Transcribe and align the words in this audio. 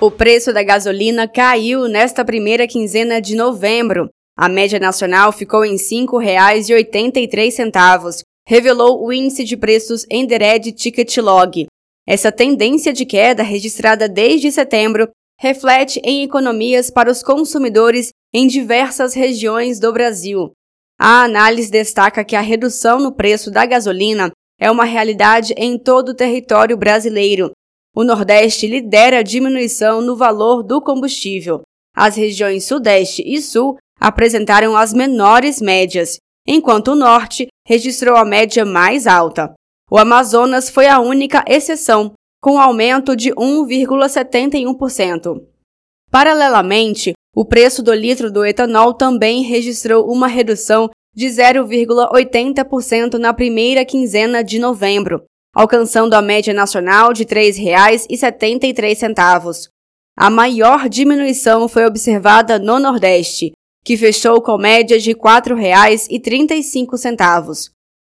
O 0.00 0.12
preço 0.12 0.52
da 0.52 0.62
gasolina 0.62 1.26
caiu 1.26 1.88
nesta 1.88 2.24
primeira 2.24 2.68
quinzena 2.68 3.20
de 3.20 3.34
novembro. 3.34 4.08
A 4.36 4.48
média 4.48 4.78
nacional 4.78 5.32
ficou 5.32 5.64
em 5.64 5.72
R$ 5.72 5.78
5,83, 5.78 8.22
revelou 8.46 9.04
o 9.04 9.12
índice 9.12 9.42
de 9.42 9.56
preços 9.56 10.06
Endered 10.08 10.70
Ticket 10.70 11.16
Log. 11.16 11.66
Essa 12.06 12.30
tendência 12.30 12.92
de 12.92 13.04
queda 13.04 13.42
registrada 13.42 14.08
desde 14.08 14.52
setembro 14.52 15.08
reflete 15.36 16.00
em 16.04 16.22
economias 16.22 16.90
para 16.90 17.10
os 17.10 17.20
consumidores 17.20 18.10
em 18.32 18.46
diversas 18.46 19.14
regiões 19.14 19.80
do 19.80 19.92
Brasil. 19.92 20.52
A 20.96 21.24
análise 21.24 21.72
destaca 21.72 22.24
que 22.24 22.36
a 22.36 22.40
redução 22.40 23.00
no 23.00 23.10
preço 23.10 23.50
da 23.50 23.66
gasolina 23.66 24.30
é 24.60 24.70
uma 24.70 24.84
realidade 24.84 25.52
em 25.56 25.76
todo 25.76 26.10
o 26.10 26.14
território 26.14 26.76
brasileiro, 26.76 27.50
o 27.98 28.04
Nordeste 28.04 28.68
lidera 28.68 29.18
a 29.18 29.24
diminuição 29.24 30.00
no 30.00 30.14
valor 30.14 30.62
do 30.62 30.80
combustível. 30.80 31.62
As 31.96 32.14
regiões 32.14 32.62
Sudeste 32.62 33.24
e 33.26 33.42
Sul 33.42 33.76
apresentaram 33.98 34.76
as 34.76 34.92
menores 34.92 35.60
médias, 35.60 36.16
enquanto 36.46 36.92
o 36.92 36.94
Norte 36.94 37.48
registrou 37.66 38.14
a 38.14 38.24
média 38.24 38.64
mais 38.64 39.08
alta. 39.08 39.52
O 39.90 39.98
Amazonas 39.98 40.70
foi 40.70 40.86
a 40.86 41.00
única 41.00 41.44
exceção, 41.48 42.12
com 42.40 42.60
aumento 42.60 43.16
de 43.16 43.32
1,71%. 43.32 45.42
Paralelamente, 46.08 47.14
o 47.34 47.44
preço 47.44 47.82
do 47.82 47.92
litro 47.92 48.30
do 48.30 48.46
etanol 48.46 48.94
também 48.94 49.42
registrou 49.42 50.08
uma 50.08 50.28
redução 50.28 50.88
de 51.12 51.26
0,80% 51.26 53.14
na 53.14 53.34
primeira 53.34 53.84
quinzena 53.84 54.44
de 54.44 54.60
novembro, 54.60 55.24
alcançando 55.54 56.14
a 56.14 56.22
média 56.22 56.54
nacional 56.54 57.12
de 57.12 57.24
R$ 57.24 57.52
3,73. 57.52 59.68
A 60.16 60.30
maior 60.30 60.88
diminuição 60.88 61.68
foi 61.68 61.84
observada 61.86 62.58
no 62.58 62.78
Nordeste, 62.78 63.52
que 63.84 63.96
fechou 63.96 64.42
com 64.42 64.58
média 64.58 64.98
de 64.98 65.12
R$ 65.12 65.18
4,35. 65.18 67.70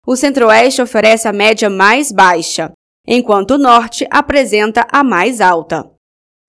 O 0.06 0.16
Centro-Oeste 0.16 0.82
oferece 0.82 1.28
a 1.28 1.34
média 1.34 1.70
mais 1.70 2.12
baixa, 2.12 2.72
enquanto 3.08 3.52
o 3.52 3.58
Norte 3.58 4.08
apresenta 4.12 4.86
a 4.92 5.04
mais 5.04 5.40
alta. 5.40 5.90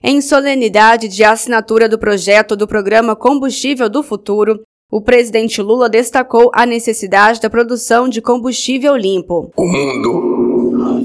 Em 0.03 0.21
solenidade 0.21 1.07
de 1.07 1.23
assinatura 1.23 1.87
do 1.87 1.97
projeto 1.97 2.55
do 2.55 2.67
Programa 2.67 3.15
Combustível 3.15 3.89
do 3.89 4.03
Futuro, 4.03 4.61
o 4.91 5.01
presidente 5.01 5.61
Lula 5.61 5.89
destacou 5.89 6.51
a 6.53 6.65
necessidade 6.65 7.41
da 7.41 7.49
produção 7.49 8.07
de 8.07 8.21
combustível 8.21 8.95
limpo. 8.95 9.51
O 9.57 9.65
mundo 9.65 10.44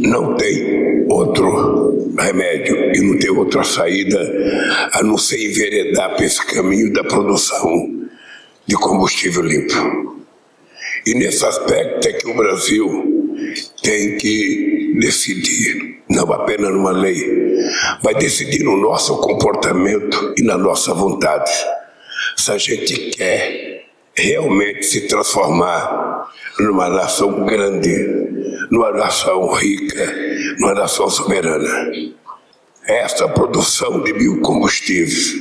não 0.00 0.34
tem 0.34 1.06
outro 1.08 2.14
remédio 2.18 2.92
e 2.94 3.00
não 3.00 3.18
tem 3.18 3.30
outra 3.30 3.62
saída 3.62 4.18
a 4.92 5.02
não 5.02 5.18
ser 5.18 5.44
enveredar 5.44 6.16
para 6.16 6.24
esse 6.24 6.44
caminho 6.46 6.92
da 6.92 7.04
produção 7.04 8.08
de 8.66 8.74
combustível 8.76 9.42
limpo. 9.42 10.24
E 11.06 11.14
nesse 11.14 11.44
aspecto 11.44 12.08
é 12.08 12.12
que 12.12 12.28
o 12.28 12.34
Brasil 12.34 13.32
tem 13.82 14.16
que 14.16 14.94
decidir, 15.00 16.02
não 16.08 16.32
apenas 16.32 16.72
numa 16.72 16.92
lei, 16.92 17.58
vai 18.02 18.14
decidir 18.14 18.62
no 18.62 18.76
nosso 18.76 19.18
comportamento 19.18 20.34
e 20.36 20.42
na 20.42 20.56
nossa 20.56 20.94
vontade. 20.94 21.50
Se 22.36 22.52
a 22.52 22.58
gente 22.58 23.10
quer 23.10 23.84
realmente 24.14 24.84
se 24.84 25.02
transformar 25.02 26.28
numa 26.58 26.88
nação 26.88 27.44
grande, 27.44 28.19
numa 28.70 28.92
nação 28.92 29.52
rica, 29.52 30.14
numa 30.58 30.74
nação 30.74 31.10
soberana. 31.10 31.90
Essa 32.86 33.28
produção 33.28 34.02
de 34.02 34.12
biocombustíveis, 34.12 35.34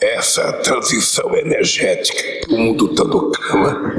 essa 0.00 0.52
transição 0.54 1.34
energética 1.36 2.46
que 2.46 2.54
o 2.54 2.58
mundo 2.58 2.94
todo 2.94 3.30
clama, 3.32 3.94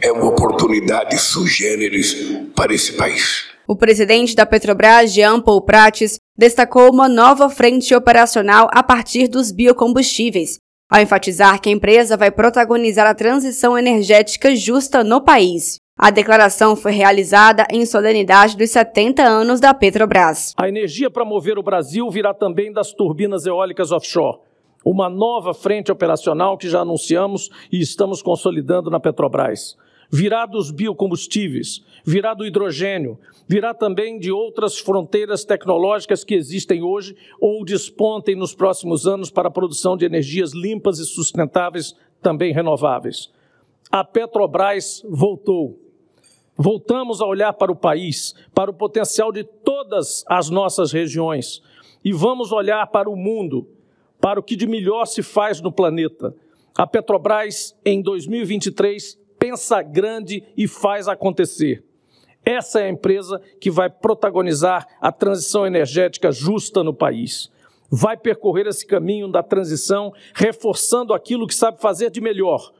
é 0.00 0.10
uma 0.12 0.26
oportunidade 0.26 1.18
sui 1.18 1.48
generis 1.48 2.14
para 2.54 2.74
esse 2.74 2.92
país. 2.92 3.44
O 3.66 3.76
presidente 3.76 4.34
da 4.34 4.44
Petrobras, 4.44 5.12
Jean 5.12 5.40
Paul 5.40 5.62
Prates, 5.62 6.16
destacou 6.36 6.90
uma 6.90 7.08
nova 7.08 7.48
frente 7.48 7.94
operacional 7.94 8.68
a 8.72 8.82
partir 8.82 9.28
dos 9.28 9.50
biocombustíveis, 9.52 10.58
ao 10.90 11.00
enfatizar 11.00 11.60
que 11.60 11.68
a 11.68 11.72
empresa 11.72 12.16
vai 12.16 12.30
protagonizar 12.30 13.06
a 13.06 13.14
transição 13.14 13.78
energética 13.78 14.54
justa 14.54 15.02
no 15.02 15.22
país. 15.22 15.81
A 16.04 16.10
declaração 16.10 16.74
foi 16.74 16.90
realizada 16.90 17.64
em 17.70 17.86
solenidade 17.86 18.56
dos 18.56 18.70
70 18.70 19.22
anos 19.22 19.60
da 19.60 19.72
Petrobras. 19.72 20.52
A 20.56 20.68
energia 20.68 21.08
para 21.08 21.24
mover 21.24 21.56
o 21.58 21.62
Brasil 21.62 22.10
virá 22.10 22.34
também 22.34 22.72
das 22.72 22.92
turbinas 22.92 23.46
eólicas 23.46 23.92
offshore. 23.92 24.40
Uma 24.84 25.08
nova 25.08 25.54
frente 25.54 25.92
operacional 25.92 26.58
que 26.58 26.68
já 26.68 26.80
anunciamos 26.80 27.50
e 27.70 27.80
estamos 27.80 28.20
consolidando 28.20 28.90
na 28.90 28.98
Petrobras. 28.98 29.76
Virá 30.10 30.44
dos 30.44 30.72
biocombustíveis, 30.72 31.84
virá 32.04 32.34
do 32.34 32.44
hidrogênio, 32.44 33.16
virá 33.46 33.72
também 33.72 34.18
de 34.18 34.32
outras 34.32 34.80
fronteiras 34.80 35.44
tecnológicas 35.44 36.24
que 36.24 36.34
existem 36.34 36.82
hoje 36.82 37.14
ou 37.40 37.64
despontem 37.64 38.34
nos 38.34 38.56
próximos 38.56 39.06
anos 39.06 39.30
para 39.30 39.46
a 39.46 39.52
produção 39.52 39.96
de 39.96 40.04
energias 40.04 40.52
limpas 40.52 40.98
e 40.98 41.06
sustentáveis, 41.06 41.94
também 42.20 42.52
renováveis. 42.52 43.30
A 43.88 44.02
Petrobras 44.02 45.00
voltou 45.08 45.81
voltamos 46.56 47.20
a 47.20 47.26
olhar 47.26 47.52
para 47.52 47.72
o 47.72 47.76
país, 47.76 48.34
para 48.54 48.70
o 48.70 48.74
potencial 48.74 49.32
de 49.32 49.44
todas 49.44 50.24
as 50.28 50.50
nossas 50.50 50.92
regiões 50.92 51.62
e 52.04 52.12
vamos 52.12 52.52
olhar 52.52 52.86
para 52.88 53.08
o 53.08 53.16
mundo, 53.16 53.68
para 54.20 54.40
o 54.40 54.42
que 54.42 54.56
de 54.56 54.66
melhor 54.66 55.06
se 55.06 55.22
faz 55.22 55.60
no 55.60 55.72
planeta. 55.72 56.34
A 56.76 56.86
Petrobras, 56.86 57.76
em 57.84 58.00
2023, 58.02 59.18
pensa 59.38 59.82
grande 59.82 60.42
e 60.56 60.66
faz 60.66 61.08
acontecer. 61.08 61.84
Essa 62.44 62.80
é 62.80 62.86
a 62.86 62.90
empresa 62.90 63.40
que 63.60 63.70
vai 63.70 63.88
protagonizar 63.88 64.86
a 65.00 65.12
transição 65.12 65.66
energética 65.66 66.32
justa 66.32 66.82
no 66.82 66.92
país. 66.92 67.50
Vai 67.88 68.16
percorrer 68.16 68.66
esse 68.66 68.86
caminho 68.86 69.28
da 69.28 69.42
transição, 69.42 70.12
reforçando 70.34 71.14
aquilo 71.14 71.46
que 71.46 71.54
sabe 71.54 71.80
fazer 71.80 72.10
de 72.10 72.20
melhor 72.20 72.72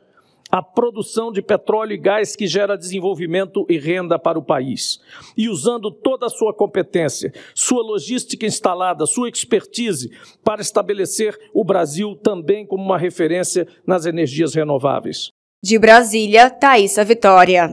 a 0.52 0.62
produção 0.62 1.32
de 1.32 1.40
petróleo 1.40 1.94
e 1.94 1.96
gás 1.96 2.36
que 2.36 2.46
gera 2.46 2.76
desenvolvimento 2.76 3.64
e 3.70 3.78
renda 3.78 4.18
para 4.18 4.38
o 4.38 4.44
país. 4.44 5.00
E 5.34 5.48
usando 5.48 5.90
toda 5.90 6.26
a 6.26 6.30
sua 6.30 6.52
competência, 6.52 7.32
sua 7.54 7.82
logística 7.82 8.44
instalada, 8.44 9.06
sua 9.06 9.30
expertise 9.30 10.10
para 10.44 10.60
estabelecer 10.60 11.38
o 11.54 11.64
Brasil 11.64 12.14
também 12.22 12.66
como 12.66 12.84
uma 12.84 12.98
referência 12.98 13.66
nas 13.86 14.04
energias 14.04 14.54
renováveis. 14.54 15.30
De 15.64 15.78
Brasília, 15.78 16.50
Thaisa 16.50 17.02
Vitória. 17.02 17.70